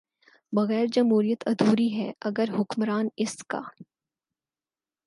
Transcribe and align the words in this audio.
بغیر 0.53 0.85
جمہوریت 0.93 1.43
ادھوری 1.47 1.91
ہے 1.93 2.11
اگر 2.21 2.49
حکمران 2.59 3.07
اس 3.17 3.37
کا 3.43 3.61